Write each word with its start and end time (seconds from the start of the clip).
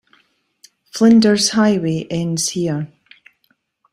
Flinders 0.91 1.49
Highway 1.51 2.07
ends 2.09 2.49
here. 2.49 2.91